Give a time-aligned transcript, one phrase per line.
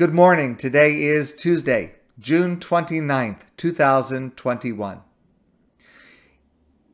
[0.00, 0.56] Good morning.
[0.56, 5.02] Today is Tuesday, June 29th, 2021.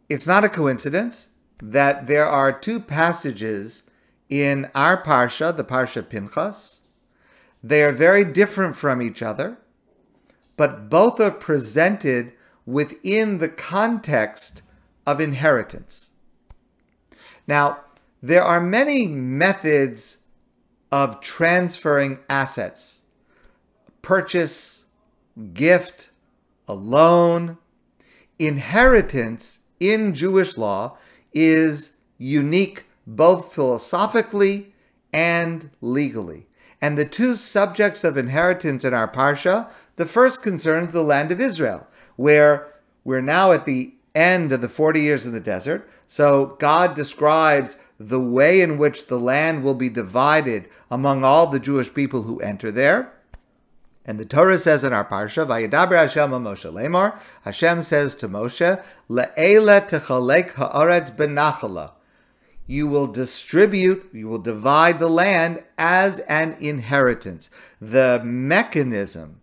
[0.08, 1.29] It's not a coincidence
[1.62, 3.84] that there are two passages
[4.29, 6.82] in our Parsha, the Parsha Pinchas.
[7.62, 9.59] They are very different from each other,
[10.57, 12.33] but both are presented
[12.67, 14.63] within the context
[15.07, 16.11] of inheritance.
[17.47, 17.84] Now,
[18.20, 20.19] there are many methods
[20.92, 23.02] of transferring assets
[24.02, 24.86] purchase,
[25.52, 26.10] gift,
[26.68, 27.58] a loan.
[28.38, 30.96] Inheritance in Jewish law
[31.32, 34.74] is unique both philosophically
[35.12, 36.46] and legally.
[36.80, 41.41] And the two subjects of inheritance in our Parsha, the first concerns the land of
[41.41, 42.72] Israel, where
[43.02, 45.88] we're now at the end of the 40 years in the desert.
[46.06, 51.60] So God describes the way in which the land will be divided among all the
[51.60, 53.12] Jewish people who enter there.
[54.05, 58.80] And the Torah says in our parsha, "Vayidaber Hashem Moshe Lemar." Hashem says to Moshe,
[59.11, 61.91] "Le'ele techalek haaretz benachala."
[62.69, 67.50] You will distribute, you will divide the land as an inheritance.
[67.80, 69.41] The mechanism,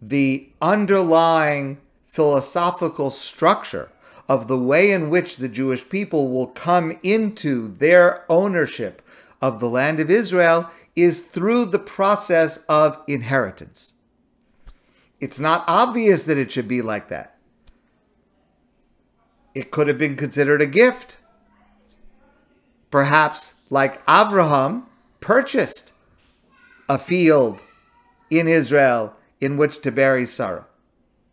[0.00, 3.90] the underlying philosophical structure
[4.30, 9.02] of the way in which the Jewish people will come into their ownership
[9.42, 13.94] of the land of Israel is through the process of inheritance.
[15.18, 17.38] It's not obvious that it should be like that.
[19.52, 21.18] It could have been considered a gift.
[22.92, 24.86] Perhaps, like Abraham
[25.18, 25.92] purchased
[26.88, 27.64] a field
[28.30, 30.68] in Israel in which to bury Sarah.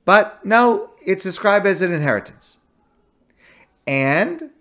[0.04, 2.58] But no, it's described as an inheritance.
[3.88, 4.52] And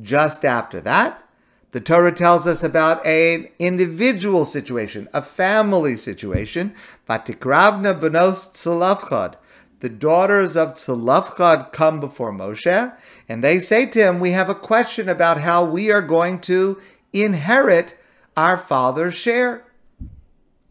[0.00, 1.22] just after that,
[1.72, 6.74] the Torah tells us about an individual situation, a family situation.
[7.08, 9.34] Vatikravna benos Tzalafchad.
[9.80, 12.96] The daughters of Tzalafchad come before Moshe,
[13.28, 16.80] and they say to him, We have a question about how we are going to
[17.12, 17.94] inherit
[18.36, 19.64] our father's share.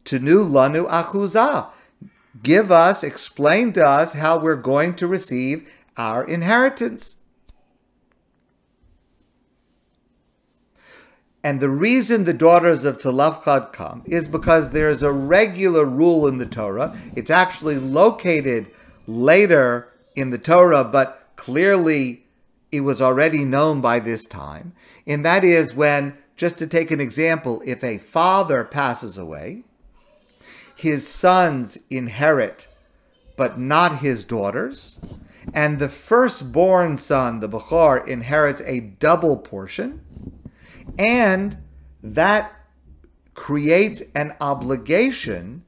[0.06, 1.70] Tenu lanu achuzah.
[2.42, 7.16] Give us, explain to us how we're going to receive our inheritance.
[11.46, 16.40] And the reason the daughters of Tzalafchad come is because there's a regular rule in
[16.40, 16.98] the Torah.
[17.16, 18.66] It's actually located
[19.06, 22.24] later in the Torah, but clearly
[22.72, 24.74] it was already known by this time.
[25.06, 29.66] And that is when, just to take an example, if a father passes away,
[30.76, 32.68] his sons inherit,
[33.38, 34.98] but not his daughters.
[35.54, 40.02] And the firstborn son, the Bechor, inherits a double portion
[40.98, 41.58] and
[42.02, 42.54] that
[43.34, 45.64] creates an obligation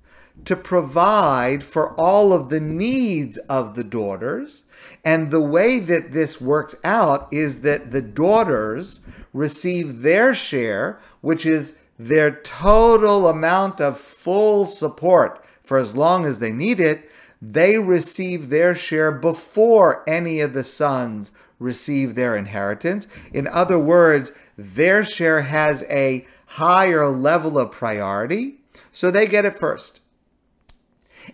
[0.45, 4.63] to provide for all of the needs of the daughters.
[5.03, 9.01] And the way that this works out is that the daughters
[9.33, 16.39] receive their share, which is their total amount of full support for as long as
[16.39, 17.09] they need it.
[17.41, 23.07] They receive their share before any of the sons receive their inheritance.
[23.33, 28.59] In other words, their share has a higher level of priority,
[28.91, 30.01] so they get it first.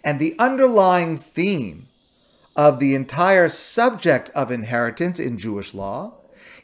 [0.03, 1.87] And the underlying theme
[2.55, 6.13] of the entire subject of inheritance in Jewish law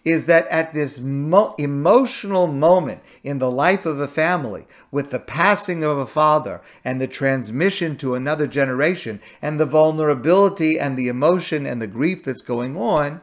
[0.05, 5.19] is that at this mo- emotional moment in the life of a family, with the
[5.19, 11.09] passing of a father and the transmission to another generation, and the vulnerability and the
[11.09, 13.21] emotion and the grief that's going on,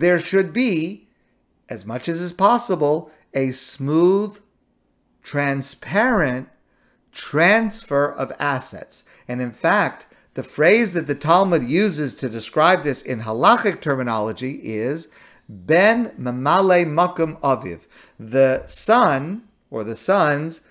[0.00, 1.08] there should be,
[1.68, 4.40] as much as is possible, a smooth,
[5.22, 6.48] transparent
[7.12, 9.04] transfer of assets.
[9.28, 14.60] And in fact, the phrase that the Talmud uses to describe this in halachic terminology
[14.62, 15.08] is
[15.48, 17.80] Ben Mamale Makum Aviv.
[18.18, 20.62] The son or the sons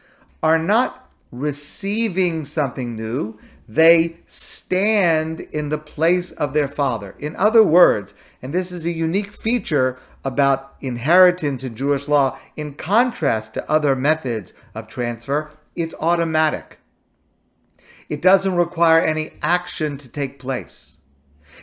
[0.42, 3.38] are not receiving something new,
[3.70, 7.16] they stand in the place of their father.
[7.20, 12.74] In other words, and this is a unique feature about inheritance in Jewish law, in
[12.74, 16.80] contrast to other methods of transfer, it's automatic.
[18.10, 20.98] It doesn't require any action to take place.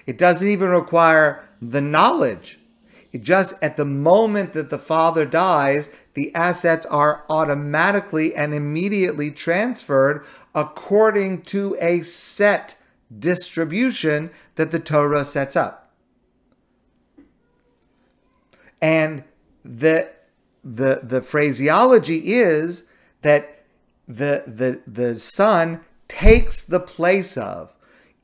[0.06, 2.60] It doesn't even require the knowledge.
[3.18, 10.24] Just at the moment that the father dies, the assets are automatically and immediately transferred
[10.54, 12.76] according to a set
[13.16, 15.92] distribution that the Torah sets up.
[18.80, 19.24] And
[19.64, 20.10] the,
[20.64, 22.84] the, the phraseology is
[23.22, 23.64] that
[24.08, 27.72] the, the, the son takes the place of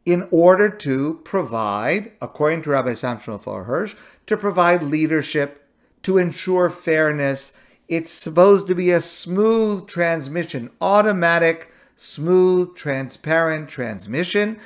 [0.04, 3.94] in order to provide, according to Rabbi Samson Hirsch,
[4.26, 5.68] to provide leadership,
[6.02, 7.52] to ensure fairness.
[7.88, 14.58] It's supposed to be a smooth transmission, automatic, smooth, transparent transmission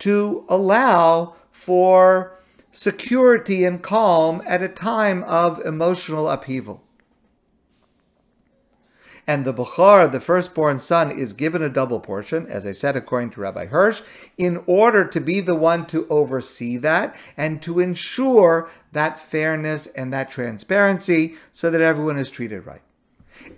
[0.00, 2.38] to allow for
[2.70, 6.82] security and calm at a time of emotional upheaval
[9.26, 13.30] and the Bechor, the firstborn son, is given a double portion, as I said, according
[13.30, 14.02] to Rabbi Hirsch,
[14.38, 20.12] in order to be the one to oversee that and to ensure that fairness and
[20.12, 22.82] that transparency so that everyone is treated right.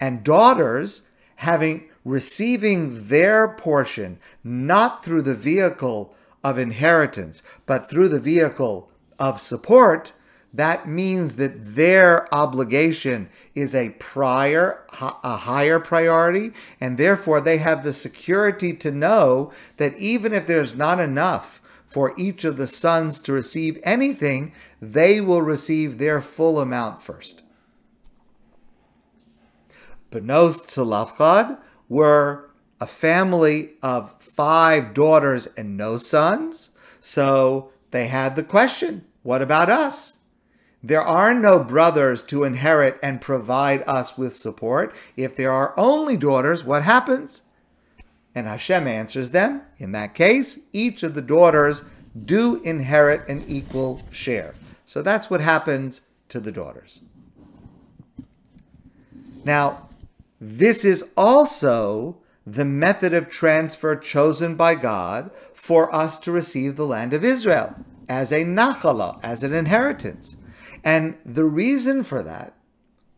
[0.01, 1.03] And daughters,
[1.37, 9.41] having receiving their portion not through the vehicle of inheritance, but through the vehicle of
[9.41, 10.13] support,
[10.53, 17.85] that means that their obligation is a prior, a higher priority, and therefore they have
[17.85, 23.21] the security to know that even if there's not enough for each of the sons
[23.21, 27.43] to receive anything, they will receive their full amount first.
[30.11, 31.59] Benos Tzalafchad
[31.89, 32.51] were
[32.81, 39.69] a family of five daughters and no sons, so they had the question what about
[39.69, 40.18] us?
[40.83, 44.95] There are no brothers to inherit and provide us with support.
[45.17, 47.43] If there are only daughters, what happens?
[48.35, 49.63] And Hashem answers them.
[49.79, 51.83] In that case, each of the daughters
[52.25, 54.55] do inherit an equal share.
[54.85, 57.01] So that's what happens to the daughters.
[59.45, 59.89] Now,
[60.41, 66.87] this is also the method of transfer chosen by God for us to receive the
[66.87, 67.75] land of Israel
[68.09, 70.37] as a nachala, as an inheritance.
[70.85, 72.55] And the reason for that,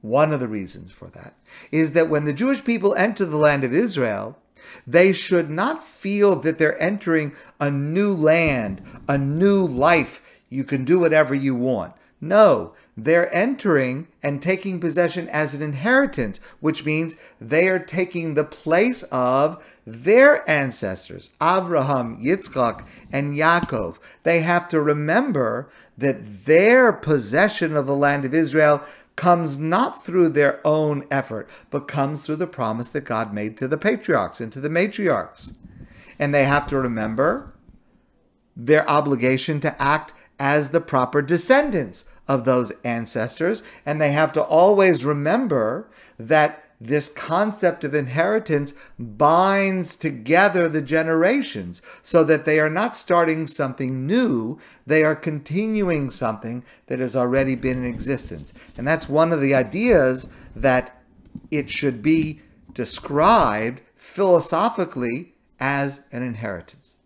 [0.00, 1.34] one of the reasons for that,
[1.70, 4.38] is that when the Jewish people enter the land of Israel,
[4.86, 10.22] they should not feel that they're entering a new land, a new life.
[10.48, 11.94] You can do whatever you want.
[12.20, 18.44] No, they're entering and taking possession as an inheritance, which means they are taking the
[18.44, 23.98] place of their ancestors, Abraham, Yitzchak, and Yaakov.
[24.22, 28.82] They have to remember that their possession of the land of Israel
[29.16, 33.68] comes not through their own effort, but comes through the promise that God made to
[33.68, 35.54] the patriarchs and to the matriarchs.
[36.18, 37.54] And they have to remember
[38.54, 43.62] their obligation to act as the proper descendants of those ancestors.
[43.84, 45.88] And they have to always remember
[46.18, 53.46] that this concept of inheritance binds together the generations so that they are not starting
[53.46, 58.54] something new, they are continuing something that has already been in existence.
[58.78, 61.02] And that's one of the ideas that
[61.50, 62.40] it should be
[62.72, 66.96] described philosophically as an inheritance.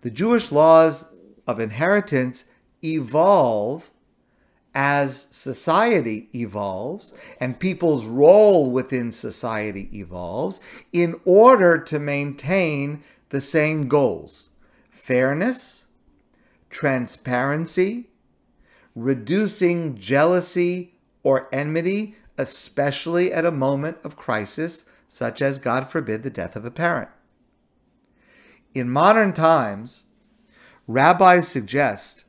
[0.00, 1.09] The Jewish laws
[1.50, 2.44] of inheritance
[2.82, 3.90] evolve
[4.72, 10.60] as society evolves and people's role within society evolves
[10.92, 14.50] in order to maintain the same goals
[14.90, 15.86] fairness,
[16.68, 18.06] transparency,
[18.94, 20.94] reducing jealousy
[21.24, 26.64] or enmity, especially at a moment of crisis, such as, God forbid, the death of
[26.64, 27.08] a parent.
[28.72, 30.04] In modern times,
[30.92, 32.24] Rabbis suggest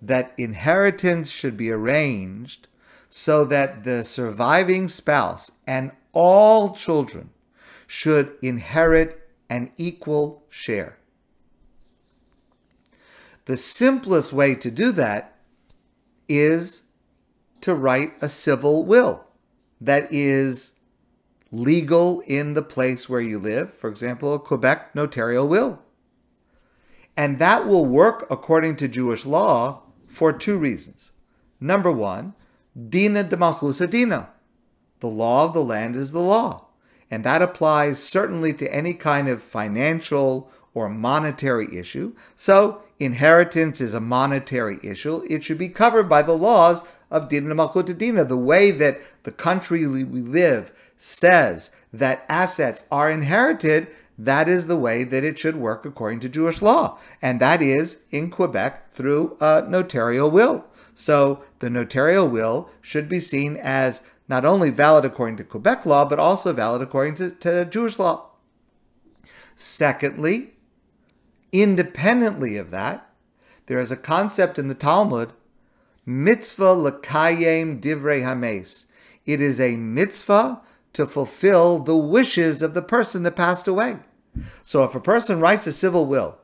[0.00, 2.66] that inheritance should be arranged
[3.10, 7.28] so that the surviving spouse and all children
[7.86, 9.20] should inherit
[9.50, 10.96] an equal share.
[13.44, 15.36] The simplest way to do that
[16.26, 16.84] is
[17.60, 19.24] to write a civil will
[19.78, 20.72] that is
[21.52, 25.82] legal in the place where you live, for example, a Quebec notarial will.
[27.18, 31.10] And that will work according to Jewish law for two reasons.
[31.60, 32.34] Number one,
[32.88, 34.28] Dina de Malchusa Dina.
[35.00, 36.66] The law of the land is the law.
[37.10, 42.14] And that applies certainly to any kind of financial or monetary issue.
[42.36, 45.24] So, inheritance is a monetary issue.
[45.28, 48.24] It should be covered by the laws of Dina Malchuta Dina.
[48.24, 54.76] The way that the country we live says that assets are inherited, that is the
[54.76, 56.98] way that it should work according to Jewish law.
[57.22, 60.64] And that is in Quebec through a notarial will.
[60.94, 66.04] So the notarial will should be seen as not only valid according to Quebec law,
[66.04, 68.26] but also valid according to, to Jewish law.
[69.54, 70.54] Secondly,
[71.52, 73.08] independently of that,
[73.66, 75.32] there is a concept in the Talmud,
[76.04, 78.86] mitzvah lekayem divrei hames.
[79.24, 80.60] It is a mitzvah
[80.94, 83.98] to fulfill the wishes of the person that passed away.
[84.62, 86.36] So if a person writes a civil will,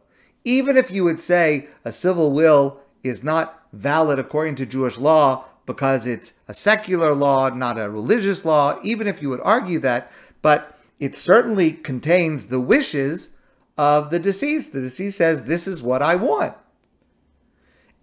[0.44, 5.44] even if you would say a civil will is not valid according to Jewish law
[5.66, 10.10] because it's a secular law, not a religious law, even if you would argue that,
[10.42, 13.30] but it certainly contains the wishes
[13.76, 14.72] of the deceased.
[14.72, 16.54] The deceased says, This is what I want.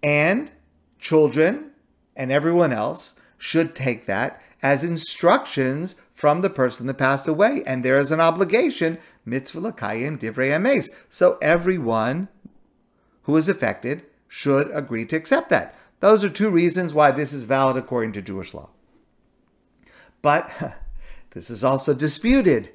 [0.02, 0.50] And
[0.98, 1.70] children
[2.16, 7.64] and everyone else should take that as instructions from the person that passed away.
[7.66, 10.88] And there is an obligation, mitzvah l'kayim divrei emes.
[11.10, 12.28] So everyone
[13.22, 15.74] who is affected should agree to accept that.
[15.98, 18.70] Those are two reasons why this is valid according to Jewish law.
[20.22, 20.48] But
[21.30, 22.70] this is also disputed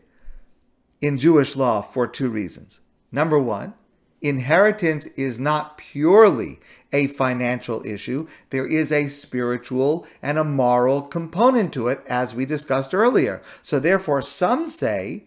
[1.00, 2.82] in Jewish law for two reasons.
[3.14, 3.76] Number one,
[4.22, 6.60] inheritance is not purely
[6.94, 8.28] a financial issue.
[8.50, 13.42] There is a spiritual and a moral component to it, as we discussed earlier.
[13.62, 15.26] So therefore, some say,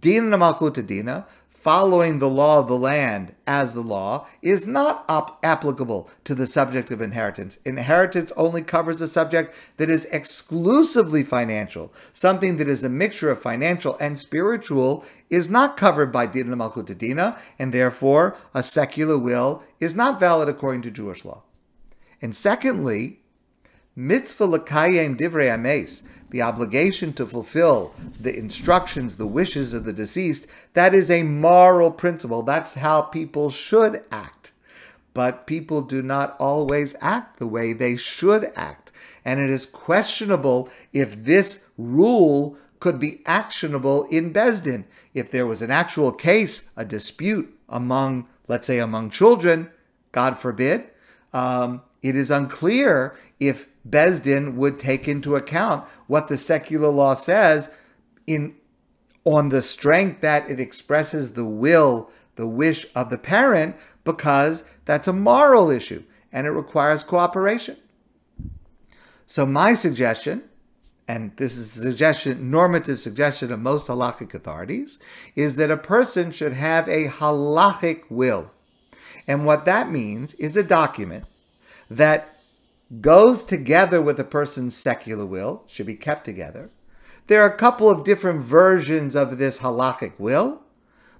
[0.00, 1.26] din malchut dina,
[1.62, 6.46] following the law of the land as the law is not op- applicable to the
[6.46, 7.56] subject of inheritance.
[7.64, 11.92] Inheritance only covers a subject that is exclusively financial.
[12.12, 16.98] Something that is a mixture of financial and spiritual is not covered by Dina Malchut
[16.98, 21.44] Dina, and therefore a secular will is not valid according to Jewish law.
[22.20, 23.20] And secondly,
[23.94, 26.02] mitzvah l'kayem divrei ames,
[26.32, 31.90] the obligation to fulfill the instructions, the wishes of the deceased, that is a moral
[31.90, 32.42] principle.
[32.42, 34.52] That's how people should act.
[35.14, 38.90] But people do not always act the way they should act.
[39.26, 44.84] And it is questionable if this rule could be actionable in Besdin.
[45.12, 49.70] If there was an actual case, a dispute among, let's say, among children,
[50.12, 50.88] God forbid,
[51.34, 57.70] um, it is unclear if Besdin would take into account what the secular law says
[58.26, 58.56] in
[59.24, 65.06] on the strength that it expresses the will, the wish of the parent, because that's
[65.06, 67.76] a moral issue and it requires cooperation.
[69.26, 70.44] So my suggestion,
[71.06, 74.98] and this is a suggestion, normative suggestion of most halachic authorities,
[75.36, 78.50] is that a person should have a halachic will.
[79.28, 81.28] And what that means is a document
[81.88, 82.40] that
[83.00, 86.70] goes together with a person's secular will, should be kept together.
[87.26, 90.62] There are a couple of different versions of this halachic will,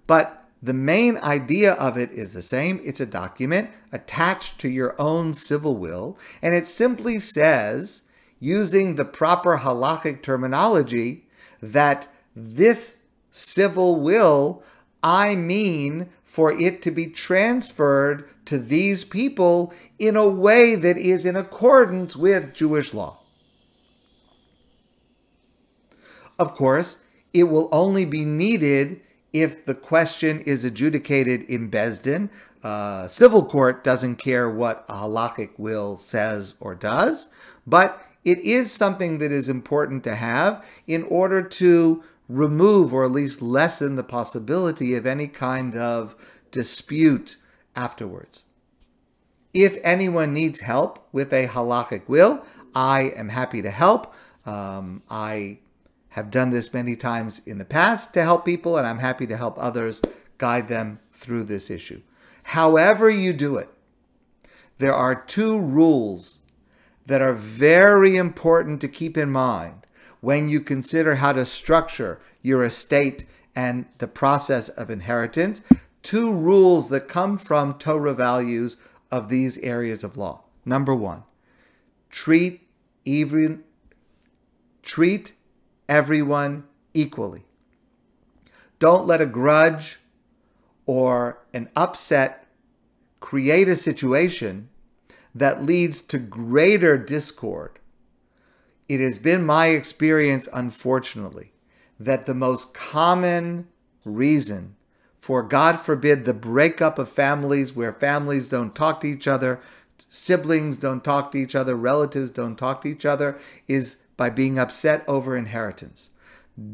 [0.07, 2.81] but the main idea of it is the same.
[2.85, 8.03] It's a document attached to your own civil will, and it simply says,
[8.39, 11.27] using the proper halachic terminology,
[11.61, 12.99] that this
[13.31, 14.63] civil will,
[15.03, 21.27] I mean for it to be transferred to these people in a way that is
[21.27, 23.19] in accordance with Jewish law.
[26.39, 27.05] Of course,
[27.35, 32.31] it will only be needed if the question is adjudicated in Besdin.
[32.63, 37.29] Uh, civil court doesn't care what a halachic will says or does,
[37.67, 42.03] but it is something that is important to have in order to
[42.37, 46.17] remove or at least lessen the possibility of any kind of
[46.51, 47.37] dispute
[47.77, 48.45] afterwards.
[49.55, 54.15] If anyone needs help with a halachic will, I am happy to help.
[54.47, 55.59] Um, I
[56.11, 59.37] have done this many times in the past to help people, and I'm happy to
[59.37, 60.01] help others
[60.39, 62.01] guide them through this issue.
[62.45, 63.69] However, you do it,
[64.79, 66.41] there are two rules
[67.07, 69.82] that are very important to keep in mind
[70.23, 75.63] when you consider how to structure your estate and the process of inheritance.
[76.03, 78.77] Two rules that come from Torah values
[79.11, 80.45] of these areas of law.
[80.65, 81.25] Number one,
[82.09, 82.67] treat
[83.05, 83.65] even
[84.83, 85.33] treat
[85.89, 86.65] everyone
[86.95, 87.45] equally.
[88.79, 89.99] Don't let a grudge
[90.87, 92.47] or an upset
[93.21, 94.69] create a situation
[95.35, 97.79] that leads to greater discord.
[98.89, 101.53] It has been my experience, unfortunately,
[101.99, 103.69] that the most common
[104.05, 104.77] reason
[105.21, 109.61] for God forbid the breakup of families where families don't talk to each other,
[110.09, 114.59] siblings don't talk to each other, relatives don't talk to each other, is by being
[114.59, 116.11] upset over inheritance.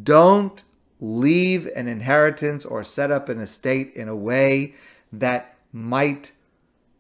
[0.03, 0.65] Don't
[0.99, 4.75] leave an inheritance or set up an estate in a way
[5.13, 6.33] that might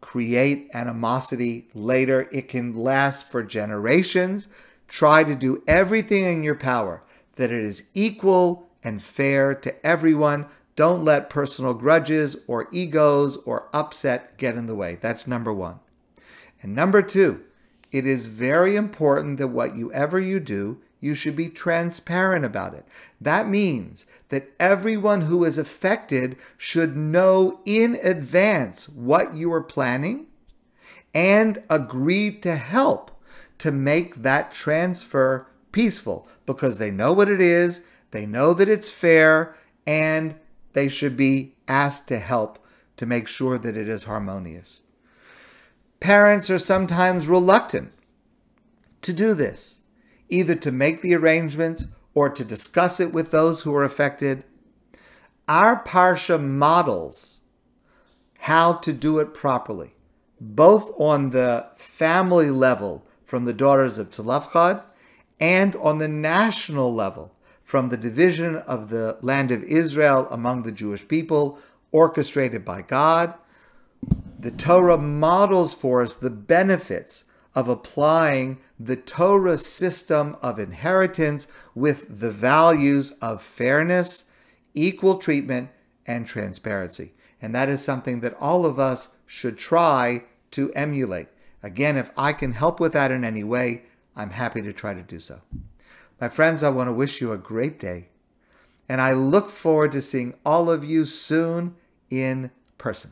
[0.00, 2.28] create animosity later.
[2.30, 4.48] It can last for generations.
[4.88, 7.02] Try to do everything in your power
[7.36, 10.46] that it is equal and fair to everyone.
[10.76, 14.98] Don't let personal grudges or egos or upset get in the way.
[15.00, 15.80] That's number one.
[16.62, 17.44] And number two,
[17.92, 22.74] it is very important that what you ever you do you should be transparent about
[22.74, 22.84] it.
[23.20, 30.26] That means that everyone who is affected should know in advance what you are planning
[31.14, 33.12] and agree to help
[33.58, 38.90] to make that transfer peaceful because they know what it is, they know that it's
[38.90, 39.54] fair,
[39.86, 40.34] and
[40.72, 42.58] they should be asked to help
[42.96, 44.82] to make sure that it is harmonious.
[46.00, 47.92] Parents are sometimes reluctant
[49.02, 49.80] to do this,
[50.28, 54.44] either to make the arrangements or to discuss it with those who are affected.
[55.48, 57.40] Our Parsha models
[58.40, 59.94] how to do it properly,
[60.40, 64.82] both on the family level from the daughters of Tzlafchad
[65.38, 70.72] and on the national level from the division of the land of Israel among the
[70.72, 71.58] Jewish people,
[71.92, 73.34] orchestrated by God.
[74.40, 82.20] The Torah models for us the benefits of applying the Torah system of inheritance with
[82.20, 84.24] the values of fairness,
[84.72, 85.68] equal treatment,
[86.06, 87.12] and transparency.
[87.42, 91.28] And that is something that all of us should try to emulate.
[91.68, 93.82] Again, if I can help with that in any way,
[94.16, 95.42] I'm happy to try to do so.
[96.18, 98.08] My friends, I want to wish you a great day,
[98.88, 101.76] and I look forward to seeing all of you soon
[102.08, 103.10] in person.